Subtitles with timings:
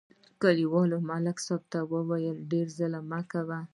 [0.41, 3.59] کلیوالو ملک صاحب ته وویل: ډېر ظلم مه کوه.